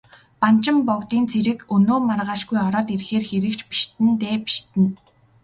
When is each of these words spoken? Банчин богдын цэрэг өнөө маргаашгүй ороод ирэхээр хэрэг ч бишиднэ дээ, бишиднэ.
Банчин 0.41 0.77
богдын 0.87 1.23
цэрэг 1.31 1.59
өнөө 1.75 1.99
маргаашгүй 2.09 2.59
ороод 2.67 2.87
ирэхээр 2.93 3.23
хэрэг 3.29 3.53
ч 3.59 3.61
бишиднэ 3.69 4.11
дээ, 4.21 4.35
бишиднэ. 4.45 4.85